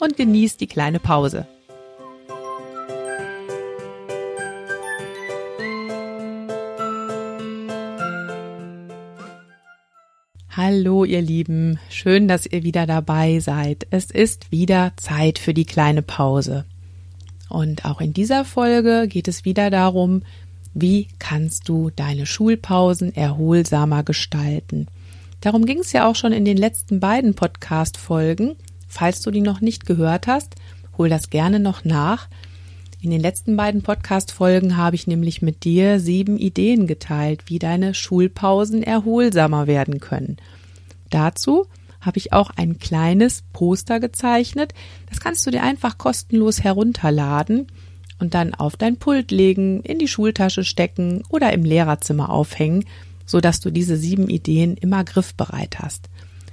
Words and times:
und 0.00 0.16
genieß 0.16 0.56
die 0.56 0.66
kleine 0.66 0.98
Pause. 0.98 1.46
Hallo 10.62 11.04
ihr 11.04 11.22
Lieben, 11.22 11.78
schön, 11.88 12.28
dass 12.28 12.44
ihr 12.44 12.64
wieder 12.64 12.86
dabei 12.86 13.38
seid. 13.38 13.86
Es 13.90 14.10
ist 14.10 14.50
wieder 14.50 14.92
Zeit 14.96 15.38
für 15.38 15.54
die 15.54 15.64
kleine 15.64 16.02
Pause. 16.02 16.64
Und 17.48 17.84
auch 17.84 18.00
in 18.00 18.12
dieser 18.12 18.44
Folge 18.44 19.06
geht 19.08 19.26
es 19.28 19.44
wieder 19.44 19.70
darum, 19.70 20.22
wie 20.74 21.08
kannst 21.18 21.68
du 21.68 21.90
deine 21.90 22.26
Schulpausen 22.26 23.14
erholsamer 23.14 24.02
gestalten. 24.02 24.86
Darum 25.40 25.64
ging 25.66 25.78
es 25.78 25.92
ja 25.92 26.06
auch 26.06 26.14
schon 26.14 26.32
in 26.32 26.44
den 26.44 26.56
letzten 26.56 27.00
beiden 27.00 27.34
Podcast-Folgen. 27.34 28.56
Falls 28.90 29.20
du 29.20 29.30
die 29.30 29.40
noch 29.40 29.60
nicht 29.60 29.86
gehört 29.86 30.26
hast, 30.26 30.56
hol 30.98 31.08
das 31.08 31.30
gerne 31.30 31.60
noch 31.60 31.84
nach. 31.84 32.28
In 33.00 33.10
den 33.10 33.20
letzten 33.20 33.56
beiden 33.56 33.82
Podcast-Folgen 33.82 34.76
habe 34.76 34.96
ich 34.96 35.06
nämlich 35.06 35.40
mit 35.40 35.62
dir 35.62 36.00
sieben 36.00 36.36
Ideen 36.36 36.88
geteilt, 36.88 37.44
wie 37.46 37.60
deine 37.60 37.94
Schulpausen 37.94 38.82
erholsamer 38.82 39.68
werden 39.68 40.00
können. 40.00 40.36
Dazu 41.08 41.66
habe 42.00 42.18
ich 42.18 42.32
auch 42.32 42.50
ein 42.56 42.78
kleines 42.78 43.44
Poster 43.52 44.00
gezeichnet. 44.00 44.74
Das 45.08 45.20
kannst 45.20 45.46
du 45.46 45.52
dir 45.52 45.62
einfach 45.62 45.96
kostenlos 45.96 46.62
herunterladen 46.64 47.68
und 48.18 48.34
dann 48.34 48.54
auf 48.54 48.76
dein 48.76 48.96
Pult 48.96 49.30
legen, 49.30 49.82
in 49.82 50.00
die 50.00 50.08
Schultasche 50.08 50.64
stecken 50.64 51.22
oder 51.28 51.52
im 51.52 51.62
Lehrerzimmer 51.62 52.28
aufhängen, 52.28 52.84
so 53.24 53.40
dass 53.40 53.60
du 53.60 53.70
diese 53.70 53.96
sieben 53.96 54.28
Ideen 54.28 54.76
immer 54.76 55.04
griffbereit 55.04 55.78
hast. 55.78 56.10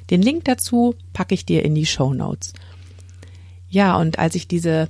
Den 0.09 0.21
Link 0.21 0.45
dazu 0.45 0.95
packe 1.13 1.33
ich 1.33 1.45
dir 1.45 1.63
in 1.65 1.75
die 1.75 1.85
Show 1.85 2.13
Notes. 2.13 2.53
Ja, 3.69 3.97
und 3.97 4.19
als 4.19 4.35
ich 4.35 4.47
diese 4.47 4.89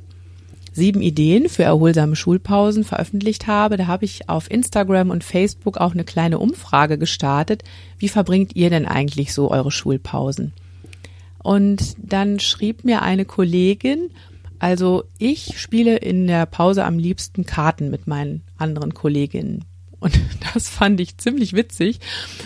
sieben 0.71 1.01
Ideen 1.01 1.49
für 1.49 1.63
erholsame 1.63 2.15
Schulpausen 2.15 2.83
veröffentlicht 2.83 3.47
habe, 3.47 3.77
da 3.77 3.87
habe 3.87 4.05
ich 4.05 4.29
auf 4.29 4.51
Instagram 4.51 5.09
und 5.09 5.23
Facebook 5.23 5.77
auch 5.77 5.93
eine 5.93 6.03
kleine 6.03 6.37
Umfrage 6.37 6.99
gestartet. 6.99 7.63
Wie 7.97 8.09
verbringt 8.09 8.55
ihr 8.55 8.69
denn 8.69 8.85
eigentlich 8.85 9.33
so 9.33 9.49
eure 9.49 9.71
Schulpausen? 9.71 10.53
Und 11.41 11.95
dann 11.97 12.39
schrieb 12.39 12.83
mir 12.83 13.01
eine 13.01 13.25
Kollegin, 13.25 14.11
also 14.59 15.03
ich 15.17 15.59
spiele 15.59 15.97
in 15.97 16.27
der 16.27 16.45
Pause 16.45 16.83
am 16.85 16.99
liebsten 16.99 17.45
Karten 17.45 17.89
mit 17.89 18.05
meinen 18.05 18.43
anderen 18.57 18.93
Kolleginnen. 18.93 19.65
Und 19.99 20.19
das 20.53 20.69
fand 20.69 20.99
ich 20.99 21.17
ziemlich 21.17 21.53
witzig, 21.53 21.99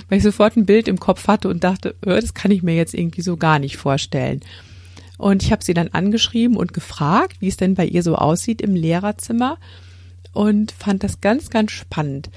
weil 0.10 0.18
ich 0.18 0.24
sofort 0.24 0.58
ein 0.58 0.66
Bild 0.66 0.88
im 0.88 1.00
Kopf 1.00 1.28
hatte 1.28 1.50
und 1.50 1.64
dachte, 1.64 1.96
oh, 2.06 2.10
das 2.10 2.34
kann 2.34 2.52
ich 2.52 2.64
mir 2.64 2.76
jetzt 2.76 2.94
irgendwie 2.94 3.22
so 3.22 3.38
gar 3.38 3.60
nicht 3.60 3.78
vorstellen. 3.78 4.42
Und 5.18 5.44
ich 5.44 5.52
habe 5.52 5.64
sie 5.64 5.76
dann 5.76 5.90
angeschrieben 5.90 6.58
und 6.58 6.74
gefragt, 6.74 7.38
wie 7.42 7.48
es 7.48 7.58
denn 7.58 7.76
bei 7.76 7.86
ihr 7.86 8.02
so 8.02 8.16
aussieht 8.16 8.62
im 8.62 8.74
Lehrerzimmer 8.74 9.60
und 10.34 10.72
fand 10.72 11.04
das 11.04 11.22
ganz, 11.22 11.50
ganz 11.50 11.72
spannend. 11.72 12.30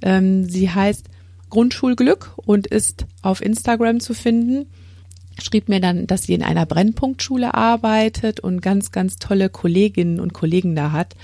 Ähm, 0.00 0.48
sie 0.48 0.70
heißt 0.70 1.08
Grundschulglück 1.50 2.32
und 2.36 2.66
ist 2.66 3.04
auf 3.22 3.42
Instagram 3.42 4.00
zu 4.00 4.14
finden. 4.14 4.66
Schrieb 5.38 5.68
mir 5.68 5.80
dann, 5.80 6.06
dass 6.06 6.22
sie 6.22 6.34
in 6.34 6.42
einer 6.42 6.64
Brennpunktschule 6.64 7.52
arbeitet 7.52 8.40
und 8.40 8.62
ganz, 8.62 8.92
ganz 8.92 9.16
tolle 9.16 9.50
Kolleginnen 9.50 10.18
und 10.18 10.32
Kollegen 10.32 10.74
da 10.74 10.92
hat. 10.92 11.14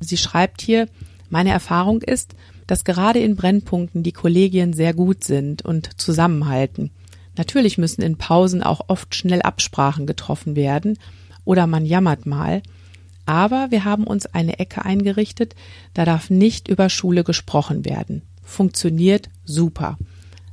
Sie 0.00 0.18
schreibt 0.18 0.60
hier, 0.60 0.88
meine 1.34 1.50
Erfahrung 1.50 2.00
ist, 2.00 2.36
dass 2.68 2.84
gerade 2.84 3.18
in 3.18 3.34
Brennpunkten 3.34 4.04
die 4.04 4.12
Kollegien 4.12 4.72
sehr 4.72 4.94
gut 4.94 5.24
sind 5.24 5.62
und 5.62 6.00
zusammenhalten. 6.00 6.92
Natürlich 7.36 7.76
müssen 7.76 8.02
in 8.02 8.18
Pausen 8.18 8.62
auch 8.62 8.82
oft 8.86 9.16
schnell 9.16 9.42
Absprachen 9.42 10.06
getroffen 10.06 10.54
werden 10.54 10.96
oder 11.44 11.66
man 11.66 11.86
jammert 11.86 12.24
mal. 12.24 12.62
Aber 13.26 13.72
wir 13.72 13.84
haben 13.84 14.04
uns 14.04 14.26
eine 14.26 14.60
Ecke 14.60 14.84
eingerichtet, 14.84 15.56
da 15.92 16.04
darf 16.04 16.30
nicht 16.30 16.68
über 16.68 16.88
Schule 16.88 17.24
gesprochen 17.24 17.84
werden. 17.84 18.22
Funktioniert 18.44 19.28
super. 19.44 19.98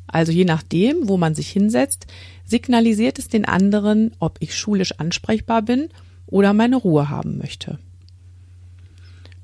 Also 0.07 0.31
je 0.31 0.45
nachdem, 0.45 1.07
wo 1.07 1.15
man 1.15 1.35
sich 1.35 1.51
hinsetzt, 1.51 2.07
signalisiert 2.43 3.19
es 3.19 3.27
den 3.27 3.45
anderen, 3.45 4.15
ob 4.17 4.37
ich 4.39 4.57
schulisch 4.57 4.93
ansprechbar 4.97 5.61
bin 5.61 5.89
oder 6.25 6.53
meine 6.53 6.77
Ruhe 6.77 7.07
haben 7.07 7.37
möchte 7.37 7.77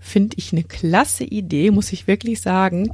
finde 0.08 0.38
ich 0.38 0.54
eine 0.54 0.64
klasse 0.64 1.24
Idee, 1.24 1.72
muss 1.72 1.94
ich 1.94 2.08
wirklich 2.08 2.42
sagen. 2.42 2.92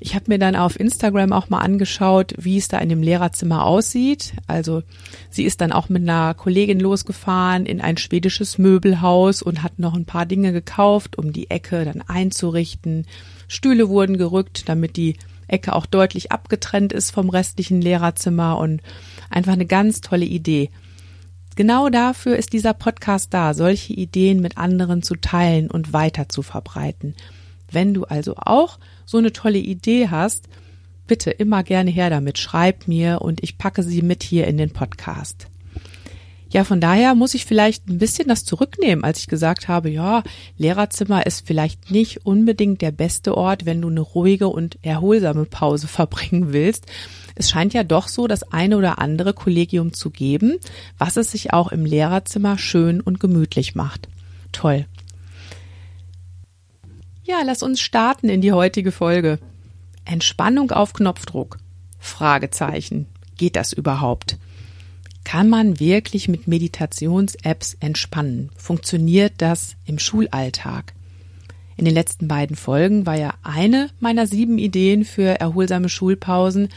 Ich 0.00 0.14
habe 0.14 0.26
mir 0.28 0.38
dann 0.38 0.56
auf 0.56 0.78
Instagram 0.78 1.32
auch 1.32 1.48
mal 1.48 1.60
angeschaut, 1.60 2.34
wie 2.36 2.58
es 2.58 2.68
da 2.68 2.78
in 2.78 2.88
dem 2.88 3.02
Lehrerzimmer 3.02 3.64
aussieht. 3.64 4.34
Also 4.46 4.82
sie 5.30 5.44
ist 5.44 5.60
dann 5.60 5.72
auch 5.72 5.88
mit 5.88 6.02
einer 6.02 6.34
Kollegin 6.34 6.78
losgefahren 6.78 7.64
in 7.64 7.80
ein 7.80 7.96
schwedisches 7.96 8.58
Möbelhaus 8.58 9.40
und 9.40 9.62
hat 9.62 9.78
noch 9.78 9.94
ein 9.94 10.04
paar 10.04 10.26
Dinge 10.26 10.52
gekauft, 10.52 11.16
um 11.16 11.32
die 11.32 11.50
Ecke 11.50 11.84
dann 11.84 12.02
einzurichten. 12.02 13.06
Stühle 13.48 13.88
wurden 13.88 14.18
gerückt, 14.18 14.68
damit 14.68 14.96
die 14.96 15.16
Ecke 15.48 15.74
auch 15.74 15.86
deutlich 15.86 16.32
abgetrennt 16.32 16.92
ist 16.92 17.10
vom 17.10 17.28
restlichen 17.28 17.80
Lehrerzimmer 17.80 18.58
und 18.58 18.82
einfach 19.30 19.52
eine 19.52 19.66
ganz 19.66 20.00
tolle 20.00 20.26
Idee. 20.26 20.70
Genau 21.56 21.88
dafür 21.88 22.36
ist 22.36 22.52
dieser 22.52 22.74
Podcast 22.74 23.32
da, 23.32 23.54
solche 23.54 23.92
Ideen 23.92 24.40
mit 24.40 24.58
anderen 24.58 25.02
zu 25.02 25.14
teilen 25.14 25.70
und 25.70 25.92
weiter 25.92 26.28
zu 26.28 26.42
verbreiten. 26.42 27.14
Wenn 27.70 27.94
du 27.94 28.04
also 28.04 28.34
auch 28.36 28.78
so 29.04 29.18
eine 29.18 29.32
tolle 29.32 29.58
Idee 29.58 30.08
hast, 30.08 30.48
bitte 31.06 31.30
immer 31.30 31.62
gerne 31.62 31.90
her 31.90 32.10
damit, 32.10 32.38
schreib 32.38 32.88
mir 32.88 33.20
und 33.22 33.42
ich 33.42 33.58
packe 33.58 33.82
sie 33.82 34.02
mit 34.02 34.22
hier 34.22 34.46
in 34.46 34.58
den 34.58 34.70
Podcast. 34.70 35.46
Ja, 36.50 36.62
von 36.62 36.80
daher 36.80 37.16
muss 37.16 37.34
ich 37.34 37.46
vielleicht 37.46 37.88
ein 37.88 37.98
bisschen 37.98 38.28
das 38.28 38.44
zurücknehmen, 38.44 39.04
als 39.04 39.18
ich 39.18 39.26
gesagt 39.26 39.66
habe, 39.66 39.90
ja, 39.90 40.22
Lehrerzimmer 40.56 41.26
ist 41.26 41.46
vielleicht 41.46 41.90
nicht 41.90 42.26
unbedingt 42.26 42.80
der 42.80 42.92
beste 42.92 43.36
Ort, 43.36 43.66
wenn 43.66 43.82
du 43.82 43.88
eine 43.88 44.00
ruhige 44.00 44.46
und 44.48 44.78
erholsame 44.82 45.46
Pause 45.46 45.88
verbringen 45.88 46.52
willst, 46.52 46.86
es 47.34 47.50
scheint 47.50 47.74
ja 47.74 47.82
doch 47.82 48.08
so 48.08 48.26
das 48.26 48.44
eine 48.52 48.76
oder 48.76 48.98
andere 48.98 49.34
Kollegium 49.34 49.92
zu 49.92 50.10
geben, 50.10 50.58
was 50.98 51.16
es 51.16 51.32
sich 51.32 51.52
auch 51.52 51.72
im 51.72 51.84
Lehrerzimmer 51.84 52.58
schön 52.58 53.00
und 53.00 53.20
gemütlich 53.20 53.74
macht. 53.74 54.08
Toll. 54.52 54.86
Ja, 57.24 57.38
lass 57.44 57.62
uns 57.62 57.80
starten 57.80 58.28
in 58.28 58.40
die 58.40 58.52
heutige 58.52 58.92
Folge. 58.92 59.38
Entspannung 60.04 60.70
auf 60.70 60.92
Knopfdruck. 60.92 61.58
Fragezeichen. 61.98 63.06
Geht 63.36 63.56
das 63.56 63.72
überhaupt? 63.72 64.36
Kann 65.24 65.48
man 65.48 65.80
wirklich 65.80 66.28
mit 66.28 66.46
Meditations-Apps 66.46 67.78
entspannen? 67.80 68.50
Funktioniert 68.56 69.32
das 69.38 69.74
im 69.86 69.98
Schulalltag? 69.98 70.92
In 71.76 71.86
den 71.86 71.94
letzten 71.94 72.28
beiden 72.28 72.56
Folgen 72.56 73.06
war 73.06 73.16
ja 73.16 73.34
eine 73.42 73.88
meiner 73.98 74.26
sieben 74.26 74.58
Ideen 74.58 75.04
für 75.04 75.40
erholsame 75.40 75.88
Schulpausen 75.88 76.68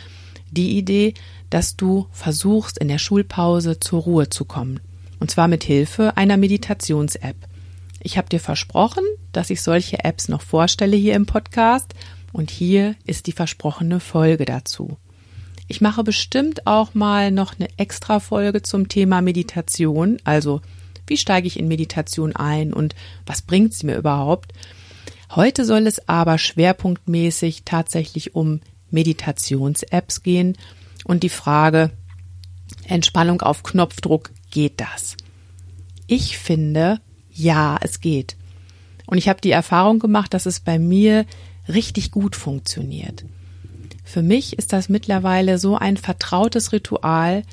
die 0.51 0.77
Idee, 0.77 1.13
dass 1.49 1.75
du 1.75 2.07
versuchst, 2.11 2.77
in 2.77 2.87
der 2.87 2.97
Schulpause 2.97 3.79
zur 3.79 4.01
Ruhe 4.01 4.29
zu 4.29 4.45
kommen. 4.45 4.79
Und 5.19 5.31
zwar 5.31 5.47
mit 5.47 5.63
Hilfe 5.63 6.15
einer 6.17 6.37
Meditations-App. 6.37 7.35
Ich 8.01 8.17
habe 8.17 8.29
dir 8.29 8.39
versprochen, 8.39 9.03
dass 9.31 9.49
ich 9.49 9.61
solche 9.61 10.03
Apps 10.03 10.29
noch 10.29 10.41
vorstelle 10.41 10.95
hier 10.95 11.15
im 11.15 11.25
Podcast 11.25 11.93
und 12.31 12.51
hier 12.51 12.95
ist 13.05 13.27
die 13.27 13.31
versprochene 13.31 13.99
Folge 13.99 14.45
dazu. 14.45 14.97
Ich 15.67 15.81
mache 15.81 16.03
bestimmt 16.03 16.65
auch 16.65 16.93
mal 16.93 17.31
noch 17.31 17.55
eine 17.59 17.67
extra 17.77 18.19
Folge 18.19 18.61
zum 18.61 18.87
Thema 18.87 19.21
Meditation, 19.21 20.17
also 20.23 20.61
wie 21.07 21.17
steige 21.17 21.47
ich 21.47 21.57
in 21.57 21.67
Meditation 21.67 22.35
ein 22.35 22.73
und 22.73 22.95
was 23.25 23.41
bringt 23.41 23.73
sie 23.73 23.85
mir 23.85 23.97
überhaupt? 23.97 24.53
Heute 25.35 25.65
soll 25.65 25.87
es 25.87 26.07
aber 26.07 26.37
schwerpunktmäßig 26.37 27.63
tatsächlich 27.65 28.35
um 28.35 28.61
Meditations-Apps 28.91 30.23
gehen 30.23 30.57
und 31.03 31.23
die 31.23 31.29
Frage 31.29 31.91
Entspannung 32.85 33.41
auf 33.41 33.63
Knopfdruck, 33.63 34.31
geht 34.51 34.79
das? 34.79 35.17
Ich 36.07 36.37
finde, 36.37 36.99
ja, 37.31 37.77
es 37.81 37.99
geht. 38.01 38.35
Und 39.05 39.17
ich 39.17 39.29
habe 39.29 39.41
die 39.41 39.51
Erfahrung 39.51 39.99
gemacht, 39.99 40.33
dass 40.33 40.45
es 40.45 40.59
bei 40.59 40.79
mir 40.79 41.25
richtig 41.67 42.11
gut 42.11 42.35
funktioniert. 42.35 43.25
Für 44.03 44.21
mich 44.21 44.57
ist 44.57 44.71
das 44.73 44.89
mittlerweile 44.89 45.57
so 45.57 45.77
ein 45.77 45.97
vertrautes 45.97 46.71
Ritual 46.71 47.43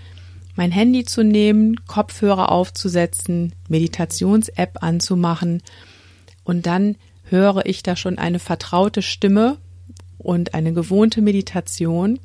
mein 0.57 0.71
Handy 0.71 1.05
zu 1.05 1.25
nehmen, 1.25 1.85
Kopfhörer 1.87 2.53
aufzusetzen, 2.53 3.55
Meditations-App 3.69 4.83
anzumachen 4.83 5.63
und 6.45 6.67
dann 6.67 6.97
höre 7.25 7.67
ich 7.67 7.83
da 7.83 7.97
schon 7.97 8.19
eine 8.19 8.39
vertraute 8.39 9.03
Stimme 9.03 9.59
und 10.25 10.55
eine 10.55 10.73
gewohnte 10.73 11.23
Meditation. 11.23 12.19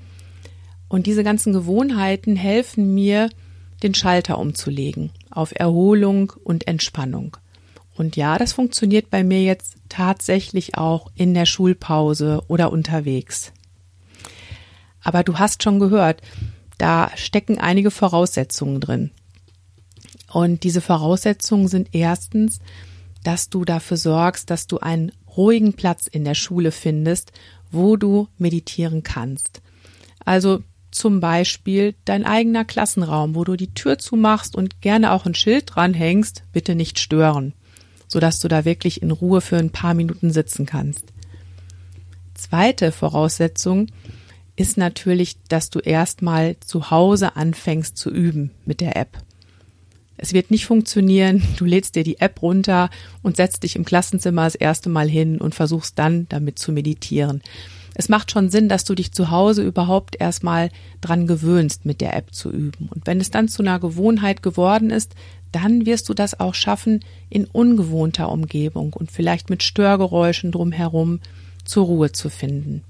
Und 0.88 1.06
diese 1.06 1.24
ganzen 1.24 1.54
Gewohnheiten 1.54 2.36
helfen 2.36 2.94
mir, 2.94 3.30
den 3.84 3.94
Schalter 3.94 4.38
umzulegen 4.40 5.12
auf 5.30 5.54
Erholung 5.56 6.34
und 6.44 6.68
Entspannung. 6.68 7.38
Und 7.96 8.16
ja, 8.16 8.38
das 8.38 8.54
funktioniert 8.54 9.10
bei 9.10 9.24
mir 9.24 9.44
jetzt 9.44 9.76
tatsächlich 9.90 10.78
auch 10.78 11.12
in 11.16 11.34
der 11.34 11.46
Schulpause 11.46 12.44
oder 12.48 12.72
unterwegs. 12.72 13.52
Aber 15.02 15.24
du 15.24 15.38
hast 15.38 15.64
schon 15.64 15.80
gehört, 15.80 16.22
da 16.78 17.12
stecken 17.16 17.58
einige 17.58 17.92
Voraussetzungen 17.92 18.80
drin. 18.80 19.12
Und 20.32 20.64
diese 20.64 20.82
Voraussetzungen 20.82 21.68
sind 21.68 21.90
erstens, 21.92 22.60
dass 23.24 23.50
du 23.50 23.66
dafür 23.66 23.98
sorgst, 23.98 24.50
dass 24.50 24.68
du 24.68 24.80
einen 24.80 25.12
ruhigen 25.36 25.74
Platz 25.74 26.08
in 26.08 26.24
der 26.24 26.36
Schule 26.36 26.72
findest, 26.72 27.32
wo 27.72 27.96
du 27.98 28.28
meditieren 28.38 29.04
kannst. 29.04 29.62
Also 30.26 30.64
zum 30.92 31.20
Beispiel 31.20 31.96
dein 32.06 32.26
eigener 32.26 32.66
Klassenraum, 32.66 33.36
wo 33.36 33.44
du 33.44 33.56
die 33.56 33.74
Tür 33.74 34.00
zumachst 34.00 34.56
und 34.56 34.82
gerne 34.82 35.12
auch 35.12 35.26
ein 35.26 35.36
Schild 35.36 35.76
dranhängst, 35.76 36.44
bitte 36.52 36.76
nicht 36.76 37.00
stören 37.00 37.54
sodass 38.10 38.40
du 38.40 38.48
da 38.50 38.66
wirklich 38.66 39.02
in 39.02 39.12
Ruhe 39.12 39.40
für 39.40 39.58
ein 39.58 39.70
paar 39.70 39.94
Minuten 39.94 40.32
sitzen 40.32 40.66
kannst. 40.66 41.06
Zweite 42.34 42.92
Voraussetzung 42.92 43.88
ist 44.56 44.78
natürlich, 44.78 45.38
dass 45.48 45.70
du 45.70 45.80
erstmal 45.80 46.58
zu 46.60 46.92
Hause 46.92 47.38
anfängst 47.38 47.98
zu 47.98 48.10
üben 48.10 48.52
mit 48.66 48.82
der 48.82 48.98
App. 48.98 49.20
Es 50.22 50.34
wird 50.34 50.52
nicht 50.52 50.66
funktionieren, 50.66 51.42
du 51.58 51.66
lädst 51.66 51.96
dir 51.96 52.04
die 52.04 52.20
App 52.20 52.42
runter 52.42 52.90
und 53.24 53.38
setzt 53.38 53.64
dich 53.64 53.76
im 53.76 53.86
Klassenzimmer 53.86 54.44
das 54.44 54.56
erste 54.56 54.90
Mal 54.90 55.10
hin 55.10 55.40
und 55.40 55.56
versuchst 55.56 55.98
dann 55.98 56.28
damit 56.30 56.60
zu 56.60 56.72
meditieren. 56.72 57.42
Es 57.96 58.10
macht 58.10 58.32
schon 58.32 58.50
Sinn, 58.50 58.70
dass 58.70 58.84
du 58.84 58.96
dich 58.96 59.12
zu 59.12 59.32
Hause 59.32 59.64
überhaupt 59.64 60.20
erstmal 60.20 60.70
dran 61.02 61.28
gewöhnst, 61.28 61.86
mit 61.86 62.02
der 62.02 62.16
App 62.16 62.34
zu 62.34 62.52
üben. 62.52 62.90
Und 62.94 63.08
wenn 63.08 63.20
es 63.20 63.32
dann 63.32 63.48
zu 63.48 63.62
einer 63.62 63.80
Gewohnheit 63.80 64.44
geworden 64.44 64.90
ist, 64.90 65.16
dann 65.52 65.86
wirst 65.86 66.08
du 66.10 66.14
das 66.14 66.40
auch 66.40 66.54
schaffen, 66.54 67.04
in 67.30 67.46
ungewohnter 67.46 68.30
Umgebung 68.30 68.94
und 68.94 69.12
vielleicht 69.12 69.50
mit 69.50 69.64
Störgeräuschen 69.64 70.52
drumherum 70.52 71.20
zur 71.66 71.86
Ruhe 71.86 72.12
zu 72.12 72.30
finden. 72.30 72.84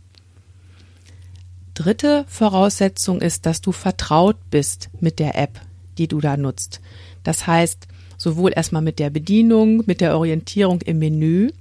Dritte 1.73 2.25
Voraussetzung 2.27 3.21
ist, 3.21 3.45
dass 3.45 3.61
du 3.61 3.71
vertraut 3.71 4.37
bist 4.51 4.89
mit 4.99 5.19
der 5.19 5.37
App, 5.37 5.61
die 5.97 6.07
du 6.07 6.19
da 6.19 6.35
nutzt. 6.35 6.81
Das 7.23 7.47
heißt, 7.47 7.87
sowohl 8.17 8.51
erstmal 8.55 8.81
mit 8.81 8.99
der 8.99 9.09
Bedienung, 9.09 9.83
mit 9.85 10.01
der 10.01 10.17
Orientierung 10.17 10.81
im 10.81 10.99
Menü 10.99 11.51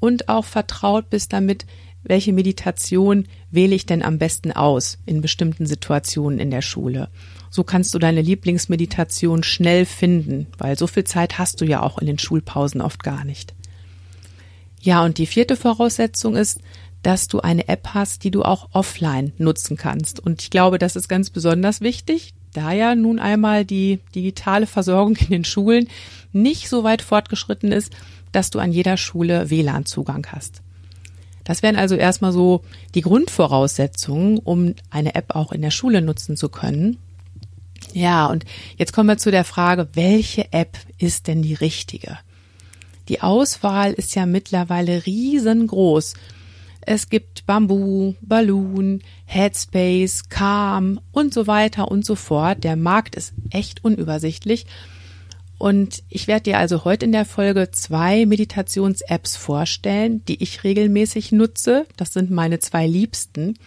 und 0.00 0.28
auch 0.28 0.44
vertraut 0.44 1.10
bist 1.10 1.32
damit, 1.32 1.66
welche 2.02 2.32
Meditation 2.32 3.26
wähle 3.50 3.74
ich 3.74 3.86
denn 3.86 4.02
am 4.02 4.18
besten 4.18 4.52
aus 4.52 4.98
in 5.06 5.20
bestimmten 5.20 5.66
Situationen 5.66 6.38
in 6.38 6.50
der 6.50 6.62
Schule. 6.62 7.08
So 7.50 7.64
kannst 7.64 7.94
du 7.94 7.98
deine 7.98 8.22
Lieblingsmeditation 8.22 9.42
schnell 9.42 9.86
finden, 9.86 10.46
weil 10.58 10.78
so 10.78 10.86
viel 10.86 11.04
Zeit 11.04 11.38
hast 11.38 11.60
du 11.60 11.64
ja 11.64 11.82
auch 11.82 11.98
in 11.98 12.06
den 12.06 12.18
Schulpausen 12.18 12.80
oft 12.80 13.02
gar 13.02 13.24
nicht. 13.24 13.54
Ja, 14.80 15.04
und 15.04 15.18
die 15.18 15.26
vierte 15.26 15.56
Voraussetzung 15.56 16.36
ist, 16.36 16.60
dass 17.02 17.28
du 17.28 17.40
eine 17.40 17.68
App 17.68 17.88
hast, 17.94 18.24
die 18.24 18.30
du 18.30 18.42
auch 18.42 18.68
offline 18.72 19.32
nutzen 19.38 19.76
kannst. 19.76 20.20
Und 20.20 20.42
ich 20.42 20.50
glaube, 20.50 20.78
das 20.78 20.96
ist 20.96 21.08
ganz 21.08 21.30
besonders 21.30 21.80
wichtig, 21.80 22.34
da 22.56 22.72
ja 22.72 22.94
nun 22.94 23.18
einmal 23.18 23.64
die 23.64 24.00
digitale 24.14 24.66
Versorgung 24.66 25.16
in 25.16 25.28
den 25.28 25.44
Schulen 25.44 25.88
nicht 26.32 26.68
so 26.68 26.84
weit 26.84 27.02
fortgeschritten 27.02 27.72
ist, 27.72 27.92
dass 28.32 28.50
du 28.50 28.58
an 28.58 28.72
jeder 28.72 28.96
Schule 28.96 29.50
WLAN-Zugang 29.50 30.26
hast. 30.30 30.62
Das 31.44 31.62
wären 31.62 31.76
also 31.76 31.94
erstmal 31.94 32.32
so 32.32 32.62
die 32.94 33.02
Grundvoraussetzungen, 33.02 34.38
um 34.38 34.74
eine 34.90 35.14
App 35.14 35.36
auch 35.36 35.52
in 35.52 35.62
der 35.62 35.70
Schule 35.70 36.02
nutzen 36.02 36.36
zu 36.36 36.48
können. 36.48 36.98
Ja, 37.92 38.26
und 38.26 38.44
jetzt 38.76 38.92
kommen 38.92 39.08
wir 39.08 39.16
zu 39.16 39.30
der 39.30 39.44
Frage, 39.44 39.88
welche 39.94 40.52
App 40.52 40.76
ist 40.98 41.28
denn 41.28 41.42
die 41.42 41.54
richtige? 41.54 42.18
Die 43.08 43.20
Auswahl 43.22 43.92
ist 43.92 44.14
ja 44.16 44.26
mittlerweile 44.26 45.06
riesengroß. 45.06 46.14
Es 46.88 47.10
gibt 47.10 47.46
Bamboo, 47.46 48.14
Balloon, 48.20 49.02
Headspace, 49.24 50.28
Calm 50.28 51.00
und 51.10 51.34
so 51.34 51.48
weiter 51.48 51.90
und 51.90 52.06
so 52.06 52.14
fort. 52.14 52.62
Der 52.62 52.76
Markt 52.76 53.16
ist 53.16 53.34
echt 53.50 53.84
unübersichtlich. 53.84 54.66
Und 55.58 56.04
ich 56.08 56.28
werde 56.28 56.44
dir 56.44 56.58
also 56.58 56.84
heute 56.84 57.06
in 57.06 57.12
der 57.12 57.24
Folge 57.24 57.72
zwei 57.72 58.24
Meditations-Apps 58.24 59.34
vorstellen, 59.34 60.24
die 60.26 60.40
ich 60.40 60.62
regelmäßig 60.62 61.32
nutze. 61.32 61.86
Das 61.96 62.12
sind 62.12 62.30
meine 62.30 62.60
zwei 62.60 62.86
Liebsten. 62.86 63.58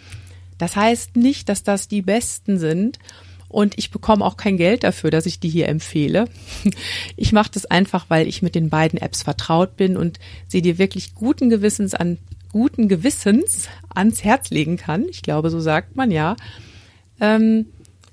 Das 0.56 0.74
heißt 0.74 1.16
nicht, 1.16 1.50
dass 1.50 1.62
das 1.62 1.88
die 1.88 2.00
besten 2.00 2.58
sind 2.58 2.98
und 3.50 3.76
ich 3.76 3.90
bekomme 3.90 4.24
auch 4.24 4.38
kein 4.38 4.56
Geld 4.56 4.82
dafür, 4.82 5.10
dass 5.10 5.26
ich 5.26 5.40
die 5.40 5.50
hier 5.50 5.68
empfehle. 5.68 6.26
Ich 7.16 7.32
mache 7.32 7.50
das 7.52 7.66
einfach, 7.66 8.06
weil 8.08 8.26
ich 8.26 8.40
mit 8.40 8.54
den 8.54 8.70
beiden 8.70 8.98
Apps 8.98 9.24
vertraut 9.24 9.76
bin 9.76 9.98
und 9.98 10.18
sie 10.48 10.62
dir 10.62 10.78
wirklich 10.78 11.14
guten 11.14 11.50
Gewissens 11.50 11.92
an 11.92 12.16
guten 12.52 12.88
Gewissens 12.88 13.68
ans 13.94 14.24
Herz 14.24 14.50
legen 14.50 14.76
kann. 14.76 15.06
Ich 15.08 15.22
glaube, 15.22 15.50
so 15.50 15.60
sagt 15.60 15.96
man 15.96 16.10
ja. 16.10 16.36
Ähm, 17.20 17.66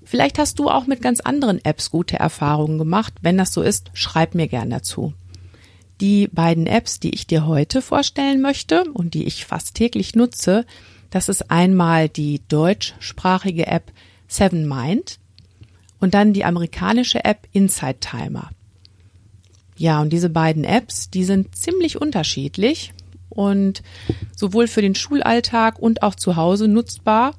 vielleicht 0.03 0.39
hast 0.39 0.59
du 0.59 0.69
auch 0.69 0.87
mit 0.87 1.01
ganz 1.01 1.19
anderen 1.19 1.63
Apps 1.63 1.91
gute 1.91 2.17
Erfahrungen 2.17 2.77
gemacht. 2.77 3.13
Wenn 3.21 3.37
das 3.37 3.53
so 3.53 3.61
ist, 3.61 3.91
schreib 3.93 4.35
mir 4.35 4.47
gern 4.47 4.69
dazu. 4.69 5.13
Die 5.99 6.27
beiden 6.27 6.67
Apps, 6.67 6.99
die 6.99 7.13
ich 7.13 7.25
dir 7.25 7.47
heute 7.47 7.81
vorstellen 7.81 8.41
möchte 8.41 8.83
und 8.91 9.13
die 9.13 9.25
ich 9.25 9.45
fast 9.45 9.75
täglich 9.75 10.15
nutze, 10.15 10.65
das 11.09 11.29
ist 11.29 11.49
einmal 11.49 12.09
die 12.09 12.41
deutschsprachige 12.47 13.67
App 13.67 13.91
Seven 14.27 14.67
Mind 14.67 15.19
und 15.99 16.13
dann 16.13 16.33
die 16.33 16.45
amerikanische 16.45 17.25
App 17.25 17.47
Inside 17.51 17.99
Timer. 17.99 18.51
Ja, 19.77 20.01
und 20.01 20.11
diese 20.11 20.29
beiden 20.29 20.63
Apps, 20.63 21.09
die 21.09 21.23
sind 21.23 21.55
ziemlich 21.55 21.99
unterschiedlich 22.01 22.93
und 23.29 23.83
sowohl 24.35 24.67
für 24.67 24.81
den 24.81 24.95
Schulalltag 24.95 25.79
und 25.79 26.03
auch 26.03 26.15
zu 26.15 26.35
Hause 26.35 26.67
nutzbar. 26.67 27.35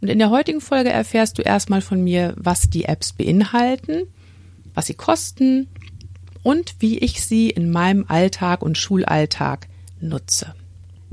Und 0.00 0.08
in 0.08 0.18
der 0.18 0.30
heutigen 0.30 0.60
Folge 0.60 0.90
erfährst 0.90 1.38
du 1.38 1.42
erstmal 1.42 1.80
von 1.80 2.02
mir, 2.02 2.34
was 2.36 2.70
die 2.70 2.84
Apps 2.84 3.12
beinhalten, 3.12 4.04
was 4.74 4.86
sie 4.86 4.94
kosten 4.94 5.68
und 6.42 6.76
wie 6.78 6.98
ich 6.98 7.24
sie 7.24 7.50
in 7.50 7.70
meinem 7.70 8.06
Alltag 8.08 8.62
und 8.62 8.78
Schulalltag 8.78 9.68
nutze. 10.00 10.54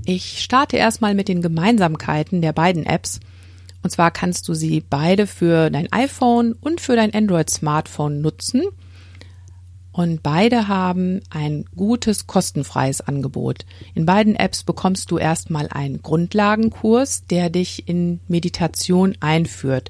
Ich 0.06 0.42
starte 0.42 0.78
erstmal 0.78 1.16
mit 1.16 1.28
den 1.28 1.42
Gemeinsamkeiten 1.42 2.42
der 2.42 2.54
beiden 2.54 2.86
Apps 2.86 3.20
und 3.84 3.90
zwar 3.90 4.12
kannst 4.12 4.48
du 4.48 4.54
sie 4.54 4.82
beide 4.82 5.28
für 5.28 5.70
dein 5.70 5.92
iPhone 5.92 6.54
und 6.54 6.82
für 6.82 6.96
dein 6.96 7.14
Android-Smartphone 7.14 8.22
nutzen. 8.22 8.64
Und 9.98 10.22
beide 10.22 10.68
haben 10.68 11.22
ein 11.32 11.66
gutes, 11.76 12.28
kostenfreies 12.28 13.02
Angebot. 13.02 13.66
In 13.96 14.06
beiden 14.06 14.36
Apps 14.36 14.62
bekommst 14.62 15.10
du 15.10 15.18
erstmal 15.18 15.70
einen 15.70 16.04
Grundlagenkurs, 16.04 17.26
der 17.26 17.50
dich 17.50 17.90
in 17.90 18.20
Meditation 18.28 19.16
einführt. 19.22 19.90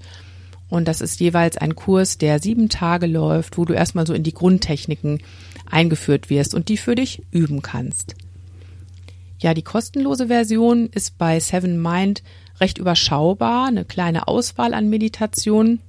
Und 0.70 0.88
das 0.88 1.02
ist 1.02 1.20
jeweils 1.20 1.58
ein 1.58 1.76
Kurs, 1.76 2.18
der 2.18 2.40
sieben 2.40 2.70
Tage 2.70 3.06
läuft, 3.06 3.58
wo 3.58 3.66
du 3.66 3.74
erstmal 3.74 4.08
so 4.08 4.14
in 4.14 4.24
die 4.24 4.34
Grundtechniken 4.34 5.20
eingeführt 5.70 6.30
wirst 6.30 6.56
und 6.56 6.70
die 6.70 6.78
für 6.78 6.96
dich 6.96 7.22
üben 7.32 7.62
kannst. 7.62 8.16
Ja, 9.40 9.54
die 9.54 9.62
kostenlose 9.62 10.28
Version 10.28 10.88
ist 10.88 11.18
bei 11.18 11.38
Seven 11.42 11.82
Mind 11.82 12.24
recht 12.62 12.78
überschaubar, 12.78 13.68
eine 13.68 13.84
kleine 13.84 14.30
Auswahl 14.30 14.74
an 14.74 14.88
Meditationen 14.88 15.82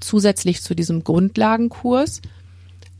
zusätzlich 0.00 0.62
zu 0.62 0.74
diesem 0.74 1.04
Grundlagenkurs. 1.04 2.22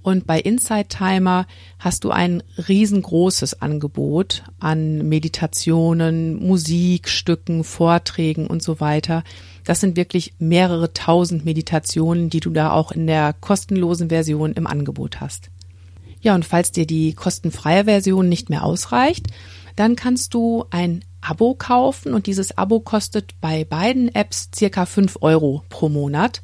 Und 0.06 0.25
bei 0.25 0.38
Inside 0.38 0.86
Timer 0.86 1.48
hast 1.80 2.04
du 2.04 2.12
ein 2.12 2.40
riesengroßes 2.68 3.60
Angebot 3.60 4.44
an 4.60 4.98
Meditationen, 5.08 6.36
Musikstücken, 6.36 7.64
Vorträgen 7.64 8.46
und 8.46 8.62
so 8.62 8.78
weiter. 8.78 9.25
Das 9.64 9.80
sind 9.80 9.96
wirklich 9.96 10.34
mehrere 10.38 10.92
tausend 10.92 11.44
Meditationen, 11.44 12.30
die 12.30 12.38
du 12.38 12.50
da 12.50 12.70
auch 12.70 12.92
in 12.92 13.08
der 13.08 13.32
kostenlosen 13.32 14.10
Version 14.10 14.52
im 14.52 14.68
Angebot 14.68 15.20
hast. 15.20 15.50
Ja, 16.20 16.36
und 16.36 16.44
falls 16.44 16.70
dir 16.70 16.86
die 16.86 17.14
kostenfreie 17.14 17.86
Version 17.86 18.28
nicht 18.28 18.48
mehr 18.48 18.62
ausreicht, 18.62 19.26
dann 19.75 19.96
kannst 19.96 20.34
du 20.34 20.66
ein 20.70 21.04
Abo 21.20 21.56
kaufen 21.56 22.14
und 22.14 22.28
dieses 22.28 22.56
Abo 22.56 22.78
kostet 22.78 23.34
bei 23.40 23.64
beiden 23.64 24.14
Apps 24.14 24.50
circa 24.54 24.86
fünf 24.86 25.18
Euro 25.20 25.64
pro 25.68 25.88
Monat. 25.88 26.42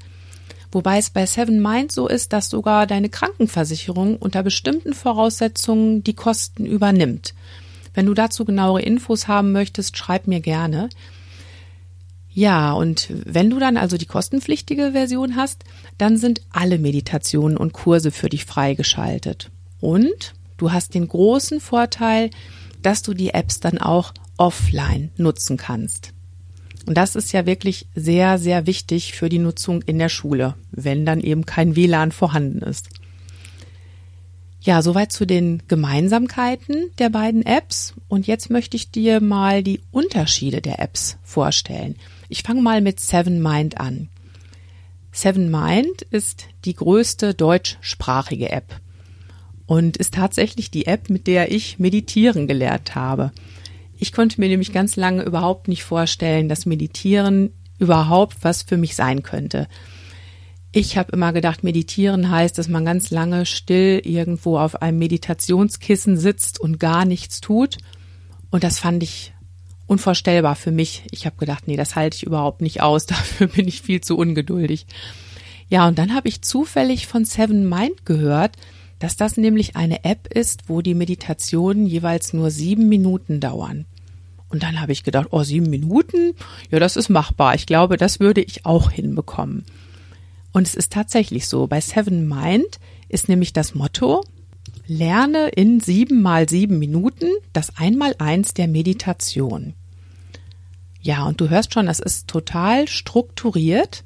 Wobei 0.73 0.99
es 0.99 1.11
bei 1.11 1.26
Seven 1.26 1.61
Mind 1.61 1.93
so 1.93 2.09
ist, 2.09 2.33
dass 2.33 2.49
sogar 2.49 2.87
deine 2.87 3.11
Krankenversicherung 3.11 4.17
unter 4.17 4.43
bestimmten 4.43 4.95
Voraussetzungen 4.95 6.02
die 6.02 6.14
Kosten 6.14 6.64
übernimmt. 6.64 7.35
Wenn 7.95 8.07
du 8.07 8.14
dazu 8.14 8.47
genauere 8.47 8.81
Infos 8.81 9.29
haben 9.29 9.52
möchtest, 9.52 9.99
schreib 9.99 10.26
mir 10.26 10.41
gerne. 10.41 10.88
Ja, 12.31 12.73
und 12.73 13.09
wenn 13.26 13.50
du 13.50 13.59
dann 13.59 13.76
also 13.76 13.99
die 13.99 14.07
kostenpflichtige 14.07 14.93
Version 14.93 15.37
hast, 15.37 15.64
dann 15.99 16.17
sind 16.17 16.41
alle 16.50 16.79
Meditationen 16.79 17.59
und 17.59 17.75
Kurse 17.75 18.11
für 18.11 18.31
dich 18.31 18.47
freigeschaltet. 18.47 19.50
Und 19.81 20.33
du 20.57 20.73
hast 20.73 20.95
den 20.95 21.07
großen 21.07 21.61
Vorteil, 21.61 22.31
dass 22.81 23.02
du 23.02 23.12
die 23.12 23.35
Apps 23.35 23.61
dann 23.61 23.76
auch 23.76 24.14
offline 24.38 25.11
nutzen 25.19 25.59
kannst. 25.59 26.14
Und 26.87 26.97
das 26.97 27.17
ist 27.17 27.33
ja 27.33 27.47
wirklich 27.47 27.87
sehr, 27.95 28.39
sehr 28.39 28.67
wichtig 28.67 29.15
für 29.15 29.29
die 29.29 29.39
Nutzung 29.39 29.83
in 29.83 29.99
der 29.99 30.09
Schule, 30.09 30.55
wenn 30.71 31.07
dann 31.07 31.21
eben 31.21 31.47
kein 31.47 31.77
WLAN 31.77 32.12
vorhanden 32.12 32.62
ist. 32.62 32.89
Ja, 34.61 34.81
soweit 34.81 35.11
zu 35.11 35.27
den 35.27 35.62
Gemeinsamkeiten 35.67 36.91
der 36.99 37.11
beiden 37.11 37.45
Apps. 37.45 37.95
Und 38.09 38.29
jetzt 38.29 38.49
möchte 38.49 38.77
ich 38.77 38.91
dir 38.91 39.21
mal 39.21 39.62
die 39.62 39.81
Unterschiede 39.91 40.61
der 40.61 40.79
Apps 40.79 41.19
vorstellen. 41.25 41.97
Ich 42.29 42.43
fange 42.43 42.62
mal 42.62 42.81
mit 42.81 43.01
Seven 43.01 43.43
Mind 43.43 43.81
an. 43.81 44.09
Seven 45.11 45.51
Mind 45.51 46.03
ist 46.11 46.47
die 46.65 46.75
größte 46.75 47.35
deutschsprachige 47.35 48.51
App 48.51 48.81
und 49.67 49.97
ist 49.97 50.15
tatsächlich 50.15 50.71
die 50.71 50.87
App, 50.87 51.11
mit 51.11 51.27
der 51.27 51.51
ich 51.51 51.79
meditieren 51.79 52.47
gelernt 52.47 52.95
habe. 52.95 53.33
Ich 54.03 54.11
konnte 54.11 54.41
mir 54.41 54.49
nämlich 54.49 54.73
ganz 54.73 54.97
lange 54.97 55.23
überhaupt 55.23 55.69
nicht 55.69 55.85
vorstellen, 55.85 56.49
dass 56.49 56.67
Meditieren 56.67 57.53
überhaupt 57.79 58.39
was 58.43 58.65
für 58.65 58.77
mich 58.77 58.97
sein 58.97 59.23
könnte. 59.23 59.69
Ich 60.73 60.99
habe 60.99 61.13
immer 61.13 61.33
gedacht, 61.33 61.63
meditieren 61.63 62.29
heißt, 62.29 62.59
dass 62.59 62.67
man 62.67 62.85
ganz 62.85 63.13
lange 63.13 63.47
still 63.47 64.03
irgendwo 64.03 64.59
auf 64.59 64.83
einem 64.83 64.99
Meditationskissen 64.99 66.17
sitzt 66.17 66.59
und 66.59 66.81
gar 66.81 67.05
nichts 67.05 67.41
tut. 67.41 67.79
Und 68.51 68.65
das 68.65 68.81
fand 68.81 69.05
ich 69.05 69.35
unvorstellbar 69.87 70.57
für 70.57 70.73
mich. 70.73 71.05
Ich 71.13 71.25
habe 71.25 71.37
gedacht, 71.37 71.69
nee, 71.69 71.77
das 71.77 71.95
halte 71.95 72.17
ich 72.17 72.25
überhaupt 72.25 72.61
nicht 72.61 72.83
aus. 72.83 73.07
Dafür 73.07 73.47
bin 73.47 73.69
ich 73.69 73.83
viel 73.83 74.01
zu 74.01 74.19
ungeduldig. 74.19 74.85
Ja, 75.69 75.87
und 75.87 75.97
dann 76.01 76.13
habe 76.13 76.27
ich 76.27 76.43
zufällig 76.43 77.07
von 77.07 77.25
Seven 77.25 77.69
Mind 77.69 78.05
gehört, 78.05 78.57
dass 78.99 79.17
das 79.17 79.37
nämlich 79.37 79.77
eine 79.77 80.05
App 80.05 80.27
ist, 80.27 80.69
wo 80.69 80.81
die 80.81 80.95
Meditationen 80.95 81.87
jeweils 81.87 82.33
nur 82.33 82.51
sieben 82.51 82.89
Minuten 82.89 83.39
dauern. 83.39 83.87
Und 84.53 84.63
dann 84.63 84.83
habe 84.83 84.93
ich 84.93 85.03
gedacht, 85.03 85.29
oh, 85.31 85.43
sieben 85.43 85.71
Minuten? 85.71 86.35
Ja, 86.71 86.79
das 86.79 86.97
ist 86.97 87.09
machbar. 87.09 87.55
Ich 87.55 87.65
glaube, 87.65 87.97
das 87.97 88.21
würde 88.21 88.43
ich 88.43 88.67
auch 88.67 88.91
hinbekommen. 88.91 89.65
Und 90.53 90.67
es 90.67 90.75
ist 90.75 90.93
tatsächlich 90.93 91.49
so. 91.49 91.67
Bei 91.67 91.81
Seven 91.81 92.29
Mind 92.29 92.79
ist 93.09 93.31
nämlich 93.31 93.55
das 93.55 93.75
Motto, 93.75 94.23
lerne 94.87 95.49
in 95.49 95.81
sieben 95.81 96.21
mal 96.21 96.51
sieben 96.51 96.79
Minuten 96.79 97.31
das 97.55 97.79
Einmaleins 97.79 98.53
der 98.53 98.69
Meditation. 98.69 99.73
Ja, 101.01 101.25
und 101.25 101.41
du 101.41 101.49
hörst 101.49 101.73
schon, 101.73 101.87
das 101.87 101.99
ist 101.99 102.29
total 102.29 102.89
strukturiert. 102.89 104.05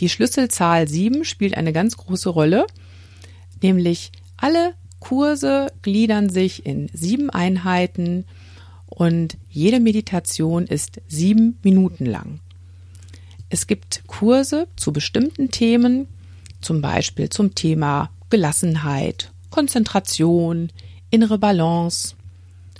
Die 0.00 0.08
Schlüsselzahl 0.08 0.88
sieben 0.88 1.26
spielt 1.26 1.58
eine 1.58 1.74
ganz 1.74 1.98
große 1.98 2.30
Rolle, 2.30 2.66
nämlich 3.60 4.12
alle 4.38 4.72
Kurse 4.98 5.72
gliedern 5.82 6.30
sich 6.30 6.64
in 6.64 6.88
sieben 6.94 7.28
Einheiten 7.28 8.24
und 8.98 9.38
jede 9.48 9.78
Meditation 9.78 10.66
ist 10.66 11.00
sieben 11.06 11.56
Minuten 11.62 12.04
lang. 12.04 12.40
Es 13.48 13.68
gibt 13.68 14.02
Kurse 14.08 14.66
zu 14.74 14.92
bestimmten 14.92 15.52
Themen, 15.52 16.08
zum 16.60 16.80
Beispiel 16.80 17.30
zum 17.30 17.54
Thema 17.54 18.10
Gelassenheit, 18.28 19.30
Konzentration, 19.50 20.72
innere 21.10 21.38
Balance, 21.38 22.16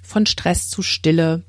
von 0.03 0.27
Stress 0.27 0.69
zu 0.69 0.83
Stille. 0.83 1.45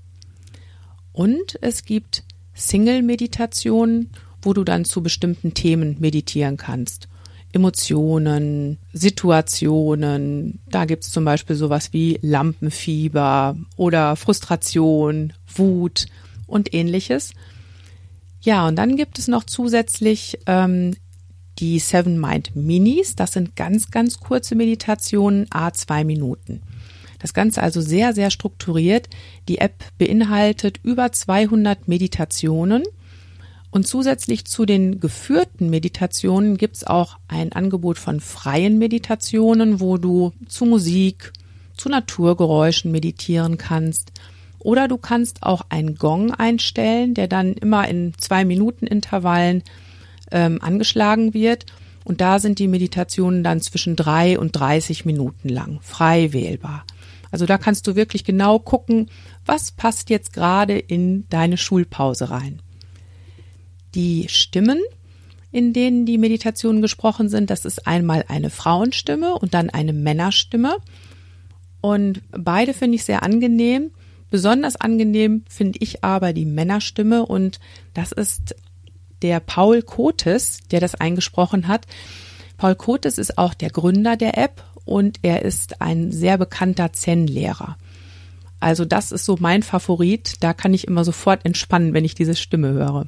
Und 1.13 1.57
es 1.61 1.83
gibt 1.83 2.23
Single-Meditationen, 2.53 4.11
wo 4.43 4.53
du 4.53 4.63
dann 4.63 4.85
zu 4.85 5.01
bestimmten 5.01 5.55
Themen 5.55 5.95
meditieren 5.99 6.57
kannst. 6.57 7.07
Emotionen, 7.51 8.77
Situationen, 8.93 10.59
da 10.69 10.85
gibt's 10.85 11.11
zum 11.11 11.25
Beispiel 11.25 11.55
sowas 11.55 11.93
wie 11.93 12.19
Lampenfieber 12.21 13.57
oder 13.75 14.15
Frustration, 14.15 15.33
Wut 15.55 16.05
und 16.45 16.73
ähnliches. 16.73 17.31
Ja, 18.41 18.67
und 18.67 18.75
dann 18.75 18.95
gibt 18.95 19.19
es 19.19 19.27
noch 19.27 19.43
zusätzlich 19.43 20.39
ähm, 20.45 20.95
die 21.57 21.79
Seven 21.79 22.19
Mind 22.19 22.55
Minis. 22.55 23.15
Das 23.15 23.33
sind 23.33 23.55
ganz, 23.55 23.91
ganz 23.91 24.19
kurze 24.19 24.55
Meditationen, 24.55 25.47
a 25.49 25.73
zwei 25.73 26.03
Minuten. 26.03 26.61
Das 27.19 27.33
Ganze 27.33 27.61
also 27.61 27.81
sehr, 27.81 28.13
sehr 28.13 28.31
strukturiert. 28.31 29.09
Die 29.49 29.57
App 29.57 29.83
beinhaltet 29.97 30.79
über 30.83 31.11
200 31.11 31.87
Meditationen. 31.87 32.83
Und 33.71 33.88
zusätzlich 33.88 34.45
zu 34.45 34.65
den 34.65 34.99
geführten 34.99 35.69
Meditationen 35.69 36.57
gibt's 36.57 36.83
auch 36.83 37.17
ein 37.27 37.51
Angebot 37.51 37.99
von 37.99 38.19
freien 38.19 38.79
Meditationen, 38.79 39.79
wo 39.79 39.97
du 39.97 40.33
zu 40.47 40.65
Musik, 40.65 41.33
zu 41.77 41.89
Naturgeräuschen 41.89 42.91
meditieren 42.91 43.57
kannst 43.57 44.11
oder 44.59 44.88
du 44.88 44.97
kannst 44.97 45.43
auch 45.43 45.61
einen 45.69 45.95
Gong 45.95 46.31
einstellen, 46.31 47.13
der 47.13 47.27
dann 47.27 47.53
immer 47.53 47.88
in 47.88 48.13
zwei 48.17 48.45
Minuten 48.45 48.85
Intervallen 48.85 49.63
ähm, 50.31 50.61
angeschlagen 50.61 51.33
wird. 51.33 51.65
Und 52.03 52.21
da 52.21 52.39
sind 52.39 52.59
die 52.59 52.67
Meditationen 52.67 53.43
dann 53.43 53.61
zwischen 53.61 53.95
drei 53.95 54.38
und 54.38 54.51
30 54.51 55.05
Minuten 55.05 55.49
lang, 55.49 55.79
frei 55.81 56.33
wählbar. 56.33 56.85
Also 57.31 57.45
da 57.45 57.57
kannst 57.57 57.88
du 57.88 57.95
wirklich 57.95 58.23
genau 58.23 58.59
gucken, 58.59 59.09
was 59.45 59.71
passt 59.71 60.09
jetzt 60.09 60.33
gerade 60.33 60.77
in 60.77 61.25
deine 61.29 61.57
Schulpause 61.57 62.29
rein. 62.29 62.61
Die 63.96 64.27
Stimmen, 64.29 64.79
in 65.51 65.74
denen 65.74 66.05
die 66.05 66.17
Meditationen 66.17 66.81
gesprochen 66.81 67.29
sind, 67.29 67.50
das 67.50 67.65
ist 67.65 67.88
einmal 67.88 68.25
eine 68.27 68.50
Frauenstimme 68.50 69.34
und 69.34 69.53
dann 69.53 69.69
eine 69.69 69.93
Männerstimme. 69.93 70.77
Und 71.81 72.22
beide 72.31 72.74
finde 72.74 72.96
ich 72.96 73.03
sehr 73.03 73.24
angenehm. 73.24 73.91
Besonders 74.29 74.75
angenehm 74.75 75.43
finde 75.50 75.79
ich 75.81 76.03
aber 76.03 76.34
die 76.34 76.46
Männerstimme 76.46 77.25
und 77.25 77.60
das 77.93 78.12
ist 78.12 78.55
der 79.22 79.39
Paul 79.39 79.81
Kotes, 79.81 80.60
der 80.72 80.79
das 80.79 80.96
eingesprochen 80.96 81.67
hat. 81.67 81.88
Paul 82.58 82.75
Kotes 82.75 83.17
ist 83.17 83.38
auch 83.38 83.53
der 83.53 83.69
Gründer 83.69 84.17
der 84.17 84.38
App 84.38 84.63
und 84.86 85.19
er 85.24 85.43
ist 85.43 85.81
ein 85.81 86.12
sehr 86.12 86.38
bekannter 86.38 86.93
Zen-Lehrer. 86.93 87.77
Also 88.60 88.86
das 88.86 89.12
ist 89.12 89.25
so 89.25 89.38
mein 89.39 89.63
Favorit. 89.63 90.36
Da 90.41 90.53
kann 90.53 90.74
ich 90.74 90.88
immer 90.88 91.03
sofort 91.03 91.46
entspannen, 91.46 91.93
wenn 91.93 92.05
ich 92.05 92.15
diese 92.15 92.36
Stimme 92.36 92.69
höre. 92.72 93.08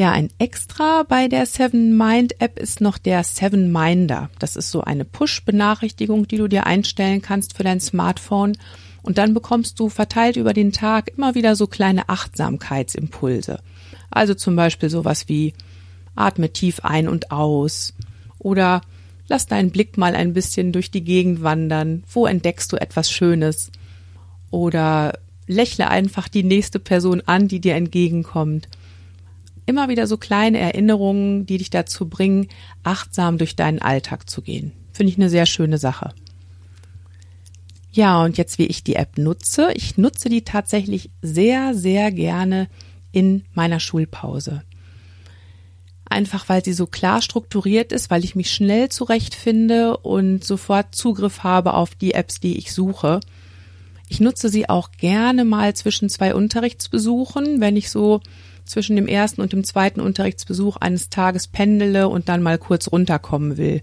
Ja, 0.00 0.12
ein 0.12 0.30
Extra 0.38 1.02
bei 1.02 1.28
der 1.28 1.44
Seven 1.44 1.94
Mind 1.94 2.40
App 2.40 2.58
ist 2.58 2.80
noch 2.80 2.96
der 2.96 3.22
Seven 3.22 3.70
Minder. 3.70 4.30
Das 4.38 4.56
ist 4.56 4.70
so 4.70 4.80
eine 4.80 5.04
Push-Benachrichtigung, 5.04 6.26
die 6.26 6.38
du 6.38 6.48
dir 6.48 6.64
einstellen 6.64 7.20
kannst 7.20 7.54
für 7.54 7.64
dein 7.64 7.80
Smartphone 7.80 8.56
und 9.02 9.18
dann 9.18 9.34
bekommst 9.34 9.78
du 9.78 9.90
verteilt 9.90 10.38
über 10.38 10.54
den 10.54 10.72
Tag 10.72 11.10
immer 11.18 11.34
wieder 11.34 11.54
so 11.54 11.66
kleine 11.66 12.08
Achtsamkeitsimpulse. 12.08 13.60
Also 14.10 14.32
zum 14.32 14.56
Beispiel 14.56 14.88
sowas 14.88 15.28
wie 15.28 15.52
atme 16.14 16.50
tief 16.50 16.80
ein 16.82 17.06
und 17.06 17.30
aus 17.30 17.92
oder 18.38 18.80
lass 19.28 19.48
deinen 19.48 19.70
Blick 19.70 19.98
mal 19.98 20.14
ein 20.14 20.32
bisschen 20.32 20.72
durch 20.72 20.90
die 20.90 21.04
Gegend 21.04 21.42
wandern. 21.42 22.04
Wo 22.10 22.24
entdeckst 22.24 22.72
du 22.72 22.78
etwas 22.78 23.10
Schönes? 23.10 23.70
Oder 24.50 25.18
lächle 25.46 25.90
einfach 25.90 26.28
die 26.28 26.42
nächste 26.42 26.78
Person 26.78 27.22
an, 27.26 27.48
die 27.48 27.60
dir 27.60 27.74
entgegenkommt. 27.74 28.66
Immer 29.70 29.88
wieder 29.88 30.08
so 30.08 30.16
kleine 30.16 30.58
Erinnerungen, 30.58 31.46
die 31.46 31.58
dich 31.58 31.70
dazu 31.70 32.08
bringen, 32.08 32.48
achtsam 32.82 33.38
durch 33.38 33.54
deinen 33.54 33.80
Alltag 33.80 34.28
zu 34.28 34.42
gehen. 34.42 34.72
Finde 34.92 35.12
ich 35.12 35.16
eine 35.16 35.30
sehr 35.30 35.46
schöne 35.46 35.78
Sache. 35.78 36.12
Ja, 37.92 38.20
und 38.24 38.36
jetzt 38.36 38.58
wie 38.58 38.66
ich 38.66 38.82
die 38.82 38.96
App 38.96 39.16
nutze. 39.16 39.70
Ich 39.74 39.96
nutze 39.96 40.28
die 40.28 40.42
tatsächlich 40.42 41.10
sehr, 41.22 41.76
sehr 41.76 42.10
gerne 42.10 42.66
in 43.12 43.44
meiner 43.54 43.78
Schulpause. 43.78 44.64
Einfach 46.04 46.48
weil 46.48 46.64
sie 46.64 46.72
so 46.72 46.88
klar 46.88 47.22
strukturiert 47.22 47.92
ist, 47.92 48.10
weil 48.10 48.24
ich 48.24 48.34
mich 48.34 48.50
schnell 48.50 48.88
zurechtfinde 48.88 49.98
und 49.98 50.42
sofort 50.42 50.96
Zugriff 50.96 51.44
habe 51.44 51.74
auf 51.74 51.94
die 51.94 52.14
Apps, 52.14 52.40
die 52.40 52.58
ich 52.58 52.72
suche. 52.72 53.20
Ich 54.08 54.18
nutze 54.18 54.48
sie 54.48 54.68
auch 54.68 54.90
gerne 54.90 55.44
mal 55.44 55.76
zwischen 55.76 56.08
zwei 56.08 56.34
Unterrichtsbesuchen, 56.34 57.60
wenn 57.60 57.76
ich 57.76 57.88
so 57.88 58.20
zwischen 58.70 58.96
dem 58.96 59.06
ersten 59.06 59.40
und 59.40 59.52
dem 59.52 59.64
zweiten 59.64 60.00
Unterrichtsbesuch 60.00 60.76
eines 60.76 61.10
Tages 61.10 61.48
pendele 61.48 62.08
und 62.08 62.28
dann 62.28 62.42
mal 62.42 62.58
kurz 62.58 62.90
runterkommen 62.90 63.56
will. 63.56 63.82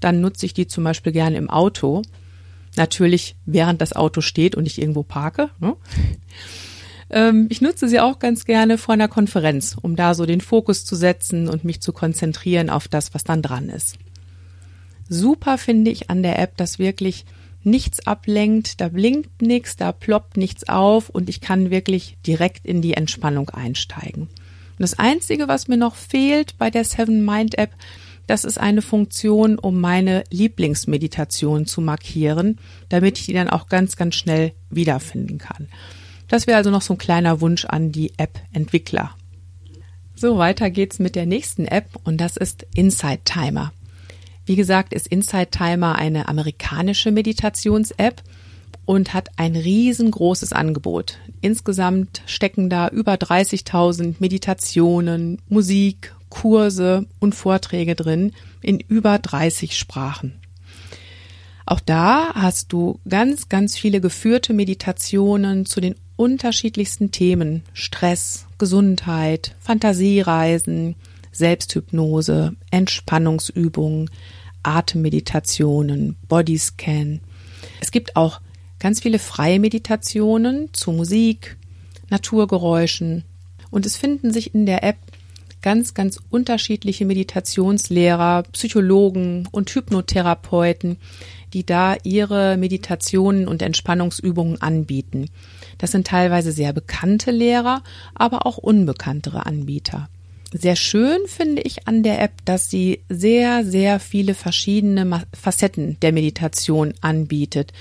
Dann 0.00 0.20
nutze 0.20 0.46
ich 0.46 0.54
die 0.54 0.66
zum 0.66 0.84
Beispiel 0.84 1.12
gerne 1.12 1.36
im 1.36 1.50
Auto. 1.50 2.02
Natürlich, 2.76 3.36
während 3.44 3.80
das 3.80 3.94
Auto 3.94 4.20
steht 4.20 4.54
und 4.54 4.66
ich 4.66 4.80
irgendwo 4.80 5.02
parke. 5.02 5.50
Ne? 5.60 5.76
Ähm, 7.10 7.46
ich 7.48 7.60
nutze 7.60 7.88
sie 7.88 8.00
auch 8.00 8.18
ganz 8.18 8.44
gerne 8.44 8.78
vor 8.78 8.92
einer 8.92 9.08
Konferenz, 9.08 9.76
um 9.80 9.96
da 9.96 10.14
so 10.14 10.26
den 10.26 10.40
Fokus 10.40 10.84
zu 10.84 10.94
setzen 10.94 11.48
und 11.48 11.64
mich 11.64 11.80
zu 11.80 11.92
konzentrieren 11.92 12.70
auf 12.70 12.88
das, 12.88 13.14
was 13.14 13.24
dann 13.24 13.42
dran 13.42 13.68
ist. 13.68 13.96
Super 15.08 15.56
finde 15.56 15.90
ich 15.90 16.10
an 16.10 16.22
der 16.22 16.38
App, 16.38 16.56
dass 16.58 16.78
wirklich 16.78 17.24
nichts 17.62 18.06
ablenkt, 18.06 18.80
da 18.80 18.88
blinkt 18.88 19.42
nichts, 19.42 19.76
da 19.76 19.92
ploppt 19.92 20.36
nichts 20.36 20.68
auf 20.68 21.08
und 21.08 21.28
ich 21.28 21.40
kann 21.40 21.70
wirklich 21.70 22.16
direkt 22.26 22.66
in 22.66 22.82
die 22.82 22.94
Entspannung 22.94 23.50
einsteigen. 23.50 24.22
Und 24.22 24.80
das 24.80 24.98
Einzige, 24.98 25.48
was 25.48 25.68
mir 25.68 25.76
noch 25.76 25.96
fehlt 25.96 26.56
bei 26.58 26.70
der 26.70 26.84
Seven 26.84 27.24
Mind 27.24 27.58
App, 27.58 27.70
das 28.28 28.44
ist 28.44 28.58
eine 28.58 28.82
Funktion, 28.82 29.58
um 29.58 29.80
meine 29.80 30.22
Lieblingsmeditation 30.30 31.66
zu 31.66 31.80
markieren, 31.80 32.58
damit 32.90 33.18
ich 33.18 33.26
die 33.26 33.32
dann 33.32 33.48
auch 33.48 33.68
ganz, 33.68 33.96
ganz 33.96 34.16
schnell 34.16 34.52
wiederfinden 34.70 35.38
kann. 35.38 35.68
Das 36.28 36.46
wäre 36.46 36.58
also 36.58 36.70
noch 36.70 36.82
so 36.82 36.94
ein 36.94 36.98
kleiner 36.98 37.40
Wunsch 37.40 37.64
an 37.64 37.90
die 37.90 38.12
App-Entwickler. 38.18 39.16
So, 40.14 40.36
weiter 40.36 40.68
geht's 40.68 40.98
mit 40.98 41.16
der 41.16 41.26
nächsten 41.26 41.64
App 41.64 41.98
und 42.04 42.18
das 42.20 42.36
ist 42.36 42.66
Insight 42.74 43.24
Timer. 43.24 43.72
Wie 44.48 44.56
gesagt, 44.56 44.94
ist 44.94 45.08
Insight 45.08 45.52
Timer 45.52 45.96
eine 45.96 46.26
amerikanische 46.26 47.10
Meditations-App 47.10 48.22
und 48.86 49.12
hat 49.12 49.28
ein 49.36 49.54
riesengroßes 49.54 50.54
Angebot. 50.54 51.18
Insgesamt 51.42 52.22
stecken 52.24 52.70
da 52.70 52.88
über 52.88 53.12
30.000 53.16 54.14
Meditationen, 54.20 55.42
Musik, 55.50 56.14
Kurse 56.30 57.04
und 57.20 57.34
Vorträge 57.34 57.94
drin 57.94 58.32
in 58.62 58.80
über 58.80 59.18
30 59.18 59.76
Sprachen. 59.76 60.40
Auch 61.66 61.80
da 61.80 62.32
hast 62.34 62.72
du 62.72 63.00
ganz, 63.06 63.50
ganz 63.50 63.76
viele 63.76 64.00
geführte 64.00 64.54
Meditationen 64.54 65.66
zu 65.66 65.82
den 65.82 65.94
unterschiedlichsten 66.16 67.10
Themen. 67.10 67.64
Stress, 67.74 68.46
Gesundheit, 68.56 69.54
Fantasiereisen, 69.60 70.94
Selbsthypnose, 71.32 72.54
Entspannungsübungen, 72.70 74.08
Atemmeditationen, 74.62 76.16
Bodyscan. 76.28 77.20
Es 77.80 77.90
gibt 77.90 78.16
auch 78.16 78.40
ganz 78.78 79.00
viele 79.00 79.18
freie 79.18 79.60
Meditationen 79.60 80.72
zu 80.72 80.92
Musik, 80.92 81.56
Naturgeräuschen 82.10 83.24
und 83.70 83.86
es 83.86 83.96
finden 83.96 84.32
sich 84.32 84.54
in 84.54 84.66
der 84.66 84.82
App 84.82 84.96
ganz, 85.62 85.94
ganz 85.94 86.20
unterschiedliche 86.30 87.04
Meditationslehrer, 87.04 88.44
Psychologen 88.52 89.48
und 89.50 89.70
Hypnotherapeuten, 89.70 90.98
die 91.52 91.64
da 91.64 91.96
ihre 92.04 92.56
Meditationen 92.56 93.48
und 93.48 93.62
Entspannungsübungen 93.62 94.60
anbieten. 94.62 95.30
Das 95.78 95.92
sind 95.92 96.06
teilweise 96.06 96.52
sehr 96.52 96.72
bekannte 96.72 97.30
Lehrer, 97.30 97.82
aber 98.14 98.46
auch 98.46 98.58
unbekanntere 98.58 99.46
Anbieter. 99.46 100.08
Sehr 100.52 100.76
schön 100.76 101.18
finde 101.26 101.62
ich 101.62 101.86
an 101.86 102.02
der 102.02 102.22
App, 102.22 102.32
dass 102.44 102.70
sie 102.70 103.00
sehr, 103.08 103.64
sehr 103.64 104.00
viele 104.00 104.34
verschiedene 104.34 105.26
Facetten 105.34 105.98
der 106.00 106.12
Meditation 106.12 106.94
anbietet, 107.02 107.72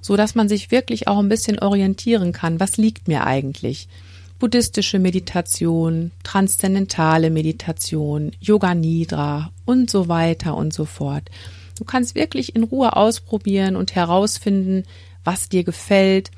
so 0.00 0.16
dass 0.16 0.34
man 0.34 0.48
sich 0.48 0.70
wirklich 0.70 1.08
auch 1.08 1.18
ein 1.18 1.28
bisschen 1.28 1.58
orientieren 1.58 2.32
kann. 2.32 2.58
Was 2.58 2.78
liegt 2.78 3.06
mir 3.06 3.26
eigentlich? 3.26 3.88
buddhistische 4.38 4.98
Meditation, 4.98 6.10
transzendentale 6.22 7.30
Meditation, 7.30 8.32
Yoga 8.40 8.74
Nidra 8.74 9.50
und 9.64 9.90
so 9.90 10.08
weiter 10.08 10.56
und 10.56 10.72
so 10.72 10.84
fort. 10.84 11.30
Du 11.78 11.84
kannst 11.84 12.14
wirklich 12.14 12.54
in 12.54 12.64
Ruhe 12.64 12.96
ausprobieren 12.96 13.76
und 13.76 13.94
herausfinden, 13.94 14.84
was 15.24 15.48
dir 15.48 15.64
gefällt 15.64 16.30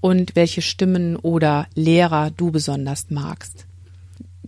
und 0.00 0.34
welche 0.34 0.62
Stimmen 0.62 1.16
oder 1.16 1.66
Lehrer 1.74 2.30
du 2.30 2.50
besonders 2.50 3.06
magst. 3.10 3.66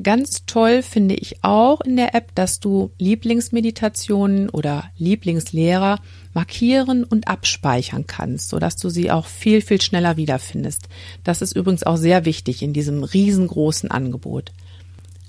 Ganz 0.02 0.44
toll 0.46 0.82
finde 0.82 1.14
ich 1.14 1.44
auch 1.44 1.80
in 1.80 1.96
der 1.96 2.16
App, 2.16 2.34
dass 2.34 2.58
du 2.58 2.90
Lieblingsmeditationen 2.98 4.50
oder 4.50 4.90
Lieblingslehrer 4.96 6.00
markieren 6.32 7.04
und 7.04 7.28
abspeichern 7.28 8.06
kannst, 8.08 8.48
sodass 8.48 8.74
du 8.74 8.88
sie 8.88 9.12
auch 9.12 9.26
viel, 9.26 9.60
viel 9.60 9.80
schneller 9.80 10.16
wiederfindest. 10.16 10.88
Das 11.22 11.42
ist 11.42 11.54
übrigens 11.54 11.84
auch 11.84 11.96
sehr 11.96 12.24
wichtig 12.24 12.62
in 12.62 12.72
diesem 12.72 13.04
riesengroßen 13.04 13.88
Angebot. 13.90 14.52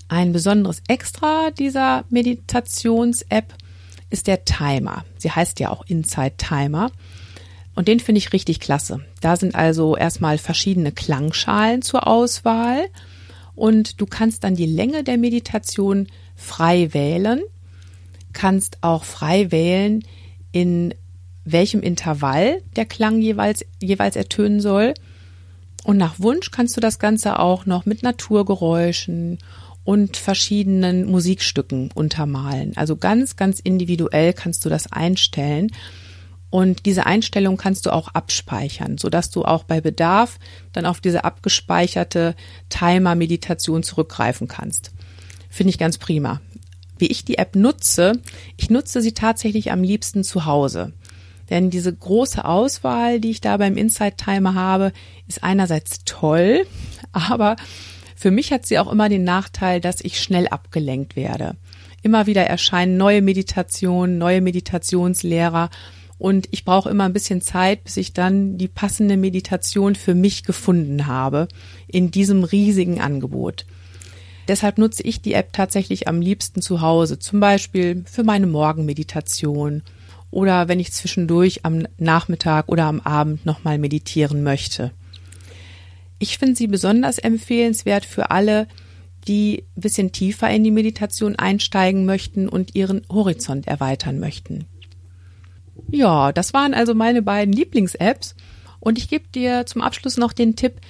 Ein 0.08 0.32
besonderes 0.32 0.82
Extra 0.88 1.52
dieser 1.52 2.04
Meditations-App 2.10 3.54
ist 4.10 4.26
der 4.26 4.44
Timer. 4.44 5.04
Sie 5.18 5.30
heißt 5.30 5.60
ja 5.60 5.70
auch 5.70 5.84
Inside 5.86 6.34
Timer. 6.38 6.90
Und 7.76 7.86
den 7.86 8.00
finde 8.00 8.18
ich 8.18 8.32
richtig 8.32 8.58
klasse. 8.58 9.00
Da 9.20 9.36
sind 9.36 9.54
also 9.54 9.96
erstmal 9.96 10.38
verschiedene 10.38 10.90
Klangschalen 10.90 11.82
zur 11.82 12.06
Auswahl 12.08 12.86
und 13.56 14.00
du 14.00 14.06
kannst 14.06 14.44
dann 14.44 14.54
die 14.54 14.66
Länge 14.66 15.02
der 15.02 15.18
Meditation 15.18 16.06
frei 16.36 16.94
wählen, 16.94 17.42
kannst 18.32 18.78
auch 18.82 19.02
frei 19.02 19.50
wählen, 19.50 20.04
in 20.52 20.94
welchem 21.44 21.80
Intervall 21.80 22.62
der 22.76 22.84
Klang 22.84 23.20
jeweils, 23.20 23.64
jeweils 23.80 24.14
ertönen 24.16 24.60
soll. 24.60 24.94
Und 25.84 25.96
nach 25.96 26.18
Wunsch 26.18 26.50
kannst 26.50 26.76
du 26.76 26.80
das 26.80 26.98
Ganze 26.98 27.38
auch 27.38 27.66
noch 27.66 27.86
mit 27.86 28.02
Naturgeräuschen 28.02 29.38
und 29.84 30.16
verschiedenen 30.16 31.08
Musikstücken 31.08 31.90
untermalen. 31.94 32.72
Also 32.76 32.96
ganz, 32.96 33.36
ganz 33.36 33.60
individuell 33.60 34.32
kannst 34.32 34.64
du 34.64 34.68
das 34.68 34.92
einstellen. 34.92 35.70
Und 36.56 36.86
diese 36.86 37.04
Einstellung 37.04 37.58
kannst 37.58 37.84
du 37.84 37.92
auch 37.92 38.08
abspeichern, 38.08 38.96
sodass 38.96 39.28
du 39.28 39.44
auch 39.44 39.64
bei 39.64 39.82
Bedarf 39.82 40.38
dann 40.72 40.86
auf 40.86 41.02
diese 41.02 41.22
abgespeicherte 41.22 42.34
Timer-Meditation 42.70 43.82
zurückgreifen 43.82 44.48
kannst. 44.48 44.90
Finde 45.50 45.68
ich 45.68 45.76
ganz 45.76 45.98
prima. 45.98 46.40
Wie 46.96 47.08
ich 47.08 47.26
die 47.26 47.36
App 47.36 47.56
nutze, 47.56 48.22
ich 48.56 48.70
nutze 48.70 49.02
sie 49.02 49.12
tatsächlich 49.12 49.70
am 49.70 49.82
liebsten 49.82 50.24
zu 50.24 50.46
Hause. 50.46 50.94
Denn 51.50 51.68
diese 51.68 51.94
große 51.94 52.42
Auswahl, 52.42 53.20
die 53.20 53.32
ich 53.32 53.42
da 53.42 53.58
beim 53.58 53.76
Insight 53.76 54.16
Timer 54.16 54.54
habe, 54.54 54.94
ist 55.28 55.44
einerseits 55.44 56.04
toll, 56.06 56.66
aber 57.12 57.56
für 58.14 58.30
mich 58.30 58.50
hat 58.50 58.64
sie 58.64 58.78
auch 58.78 58.90
immer 58.90 59.10
den 59.10 59.24
Nachteil, 59.24 59.82
dass 59.82 60.00
ich 60.00 60.22
schnell 60.22 60.48
abgelenkt 60.48 61.16
werde. 61.16 61.56
Immer 62.00 62.26
wieder 62.26 62.46
erscheinen 62.46 62.96
neue 62.96 63.20
Meditationen, 63.20 64.16
neue 64.16 64.40
Meditationslehrer 64.40 65.68
und 66.18 66.48
ich 66.50 66.64
brauche 66.64 66.88
immer 66.88 67.04
ein 67.04 67.12
bisschen 67.12 67.40
Zeit, 67.40 67.84
bis 67.84 67.96
ich 67.96 68.12
dann 68.12 68.56
die 68.58 68.68
passende 68.68 69.16
Meditation 69.16 69.94
für 69.94 70.14
mich 70.14 70.44
gefunden 70.44 71.06
habe 71.06 71.48
in 71.86 72.10
diesem 72.10 72.44
riesigen 72.44 73.00
Angebot. 73.00 73.66
Deshalb 74.48 74.78
nutze 74.78 75.02
ich 75.02 75.20
die 75.20 75.34
App 75.34 75.52
tatsächlich 75.52 76.08
am 76.08 76.20
liebsten 76.20 76.62
zu 76.62 76.80
Hause, 76.80 77.18
zum 77.18 77.40
Beispiel 77.40 78.04
für 78.06 78.22
meine 78.22 78.46
Morgenmeditation 78.46 79.82
oder 80.30 80.68
wenn 80.68 80.80
ich 80.80 80.92
zwischendurch 80.92 81.64
am 81.64 81.86
Nachmittag 81.98 82.68
oder 82.68 82.84
am 82.84 83.00
Abend 83.00 83.44
nochmal 83.44 83.78
meditieren 83.78 84.42
möchte. 84.42 84.92
Ich 86.18 86.38
finde 86.38 86.56
sie 86.56 86.66
besonders 86.66 87.18
empfehlenswert 87.18 88.04
für 88.04 88.30
alle, 88.30 88.68
die 89.28 89.64
ein 89.76 89.80
bisschen 89.80 90.12
tiefer 90.12 90.48
in 90.50 90.64
die 90.64 90.70
Meditation 90.70 91.36
einsteigen 91.36 92.06
möchten 92.06 92.48
und 92.48 92.74
ihren 92.74 93.02
Horizont 93.10 93.66
erweitern 93.66 94.20
möchten. 94.20 94.66
Ja, 95.90 96.32
das 96.32 96.52
waren 96.54 96.74
also 96.74 96.94
meine 96.94 97.22
beiden 97.22 97.52
Lieblings-Apps. 97.52 98.34
Und 98.80 98.98
ich 98.98 99.08
gebe 99.08 99.26
dir 99.34 99.66
zum 99.66 99.82
Abschluss 99.82 100.16
noch 100.16 100.32
den 100.32 100.56
Tipp, 100.56 100.80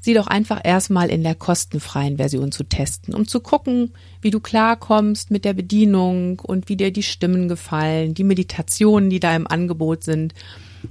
sie 0.00 0.14
doch 0.14 0.26
einfach 0.26 0.60
erstmal 0.62 1.08
in 1.08 1.22
der 1.22 1.34
kostenfreien 1.34 2.18
Version 2.18 2.52
zu 2.52 2.64
testen, 2.64 3.14
um 3.14 3.26
zu 3.26 3.40
gucken, 3.40 3.92
wie 4.20 4.30
du 4.30 4.38
klarkommst 4.38 5.30
mit 5.30 5.44
der 5.44 5.54
Bedienung 5.54 6.40
und 6.40 6.68
wie 6.68 6.76
dir 6.76 6.92
die 6.92 7.02
Stimmen 7.02 7.48
gefallen, 7.48 8.12
die 8.12 8.24
Meditationen, 8.24 9.08
die 9.08 9.20
da 9.20 9.34
im 9.34 9.46
Angebot 9.46 10.04
sind. 10.04 10.34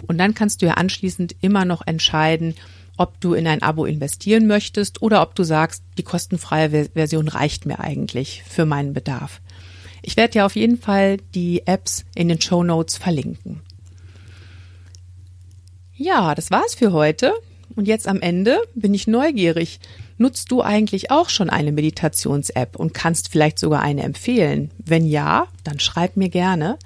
Und 0.07 0.17
dann 0.17 0.33
kannst 0.33 0.61
du 0.61 0.65
ja 0.65 0.73
anschließend 0.73 1.35
immer 1.41 1.63
noch 1.63 1.85
entscheiden, 1.85 2.55
ob 2.97 3.19
du 3.21 3.33
in 3.33 3.47
ein 3.47 3.61
Abo 3.61 3.85
investieren 3.85 4.47
möchtest 4.47 5.01
oder 5.01 5.21
ob 5.21 5.35
du 5.35 5.43
sagst, 5.43 5.83
die 5.97 6.03
kostenfreie 6.03 6.89
Version 6.93 7.27
reicht 7.27 7.65
mir 7.65 7.79
eigentlich 7.79 8.43
für 8.47 8.65
meinen 8.65 8.93
Bedarf. 8.93 9.41
Ich 10.03 10.15
werde 10.17 10.37
ja 10.37 10.45
auf 10.45 10.55
jeden 10.55 10.77
Fall 10.77 11.17
die 11.33 11.65
Apps 11.65 12.05
in 12.13 12.27
den 12.27 12.39
Show 12.39 12.61
Notes 12.61 12.97
verlinken. 12.97 13.61
Ja, 15.95 16.35
das 16.35 16.51
war's 16.51 16.75
für 16.75 16.91
heute. 16.91 17.33
Und 17.75 17.87
jetzt 17.87 18.07
am 18.07 18.21
Ende 18.21 18.59
bin 18.75 18.93
ich 18.93 19.07
neugierig. 19.07 19.79
Nutzt 20.17 20.51
du 20.51 20.61
eigentlich 20.61 21.09
auch 21.09 21.29
schon 21.29 21.49
eine 21.49 21.71
Meditations-App 21.71 22.75
und 22.75 22.93
kannst 22.93 23.29
vielleicht 23.29 23.57
sogar 23.57 23.81
eine 23.81 24.03
empfehlen? 24.03 24.69
Wenn 24.77 25.07
ja, 25.07 25.47
dann 25.63 25.79
schreib 25.79 26.15
mir 26.17 26.29
gerne. 26.29 26.77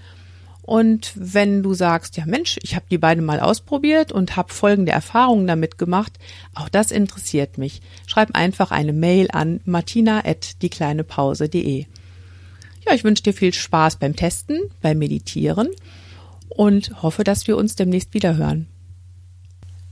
Und 0.61 1.11
wenn 1.15 1.63
du 1.63 1.73
sagst, 1.73 2.15
ja 2.17 2.25
Mensch, 2.25 2.59
ich 2.61 2.75
habe 2.75 2.85
die 2.91 2.99
beiden 2.99 3.25
mal 3.25 3.39
ausprobiert 3.39 4.11
und 4.11 4.35
habe 4.35 4.53
folgende 4.53 4.91
Erfahrungen 4.91 5.47
damit 5.47 5.79
gemacht, 5.79 6.19
auch 6.53 6.69
das 6.69 6.91
interessiert 6.91 7.57
mich. 7.57 7.81
Schreib 8.05 8.35
einfach 8.35 8.69
eine 8.71 8.93
Mail 8.93 9.29
an 9.31 9.61
martina@diekleinepause.de. 9.65 11.87
Ja, 12.87 12.93
ich 12.95 13.03
wünsche 13.03 13.23
dir 13.23 13.33
viel 13.33 13.53
Spaß 13.53 13.97
beim 13.97 14.15
Testen, 14.15 14.61
beim 14.81 14.97
Meditieren 14.99 15.67
und 16.47 17.03
hoffe, 17.03 17.25
dass 17.25 17.45
wir 17.47 17.57
uns 17.57 17.75
demnächst 17.75 18.13
wieder 18.13 18.37
hören. 18.37 18.67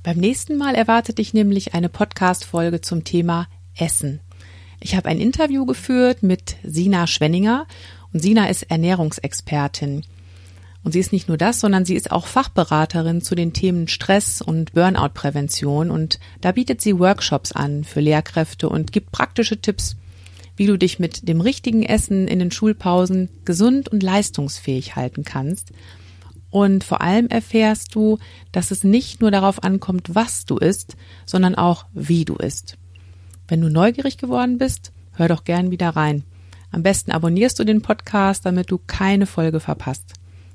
Beim 0.01 0.17
nächsten 0.17 0.55
Mal 0.55 0.75
erwartet 0.75 1.17
dich 1.17 1.34
nämlich 1.34 1.73
eine 1.73 1.89
Podcast-Folge 1.89 2.79
zum 2.79 3.03
Thema 3.03 3.47
Essen. 3.75 4.21
Ich 4.79 4.95
habe 4.95 5.10
ein 5.10 5.19
Interview 5.19 5.65
geführt 5.65 6.23
mit 6.23 6.55
Sina 6.63 7.05
Schwenninger 7.05 7.67
und 8.13 8.21
Sina 8.21 8.47
ist 8.47 8.63
Ernährungsexpertin. 8.63 10.03
Und 10.84 10.91
sie 10.91 10.99
ist 10.99 11.12
nicht 11.12 11.27
nur 11.27 11.38
das, 11.38 11.60
sondern 11.60 11.84
sie 11.84 11.95
ist 11.95 12.12
auch 12.12 12.27
Fachberaterin 12.27 13.21
zu 13.21 13.36
den 13.36 13.51
Themen 13.51 13.89
Stress 13.89 14.41
und 14.41 14.71
Burnout-Prävention 14.73 15.91
und 15.91 16.19
da 16.39 16.53
bietet 16.53 16.79
sie 16.79 16.97
Workshops 16.97 17.51
an 17.51 17.84
für 17.84 17.99
Lehrkräfte 17.99 18.69
und 18.69 18.93
gibt 18.93 19.12
praktische 19.12 19.60
Tipps, 19.60 19.97
wie 20.56 20.68
du 20.68 20.78
dich 20.78 21.00
mit 21.00 21.28
dem 21.28 21.41
richtigen 21.41 21.84
Essen 21.84 22.28
in 22.28 22.39
den 22.39 22.52
Schulpausen 22.52 23.30
gesund 23.46 23.89
und 23.89 24.04
leistungsfähig 24.04 24.96
halten 24.96 25.24
kannst. 25.24 25.72
Und 26.50 26.84
vor 26.84 27.02
allem 27.02 27.28
erfährst 27.28 27.94
du, 27.96 28.18
dass 28.52 28.72
es 28.72 28.84
nicht 28.84 29.20
nur 29.20 29.32
darauf 29.32 29.63
ankommt, 29.63 30.15
was 30.15 30.46
du 30.46 30.58
isst, 30.58 30.96
sondern 31.26 31.56
auch, 31.56 31.86
wie 31.94 32.24
du 32.24 32.36
isst. 32.36 32.78
Wenn 33.48 33.62
du 33.62 33.70
neugierig 33.70 34.18
geworden 34.18 34.58
bist, 34.58 34.91
hör 35.13 35.28
doch 35.28 35.44
gern 35.44 35.72
wieder 35.72 35.89
rein. 35.89 36.24
Am 36.72 36.84
besten 36.84 37.12
abonnierst 37.12 37.60
du 37.60 37.63
den 37.63 37.82
Podcast, 37.82 38.46
damit 38.46 38.72
du 38.72 38.80
keine 38.86 39.26
Folge 39.26 39.60
verpasst. 39.60 40.13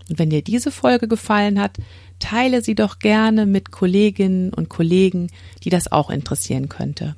Und 0.09 0.19
wenn 0.19 0.31
dir 0.31 0.43
diese 0.43 0.73
Folge 0.73 1.07
gefallen 1.07 1.61
hat, 1.61 1.77
teile 2.19 2.63
sie 2.63 2.75
doch 2.75 2.99
gerne 2.99 3.47
mit 3.47 3.71
Kolleginnen 3.71 4.53
und 4.53 4.69
Kollegen, 4.69 5.29
die 5.63 5.71
das 5.71 5.93
auch 5.93 6.11
interessieren 6.11 6.69
könnte. 6.69 7.15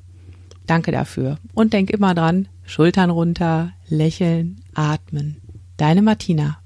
Danke 0.65 0.91
dafür 0.91 1.37
und 1.53 1.73
denk 1.73 1.89
immer 1.89 2.15
dran, 2.15 2.47
Schultern 2.65 3.09
runter, 3.09 3.73
lächeln, 3.87 4.61
atmen. 4.73 5.41
Deine 5.77 6.01
Martina. 6.01 6.62